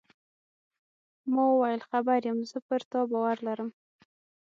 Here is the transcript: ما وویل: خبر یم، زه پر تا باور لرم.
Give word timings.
ما 1.33 1.43
وویل: 1.49 1.81
خبر 1.89 2.19
یم، 2.27 2.39
زه 2.49 2.57
پر 2.67 2.81
تا 2.91 2.99
باور 3.11 3.37
لرم. 3.47 3.69